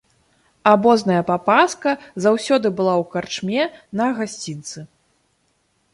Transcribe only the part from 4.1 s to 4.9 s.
гасцінцы.